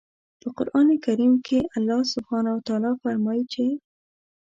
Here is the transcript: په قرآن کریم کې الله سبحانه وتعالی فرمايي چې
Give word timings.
په 0.41 0.47
قرآن 0.57 0.87
کریم 1.05 1.33
کې 1.47 1.59
الله 1.77 1.99
سبحانه 2.13 2.49
وتعالی 2.53 2.91
فرمايي 3.01 3.43
چې 3.53 3.65